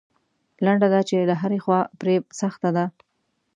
لنډه 0.65 0.87
دا 0.93 1.01
چې 1.09 1.15
له 1.29 1.35
هرې 1.41 1.59
خوا 1.63 1.79
پرې 1.99 2.15
سخته 2.39 2.69
ده. 2.75 2.85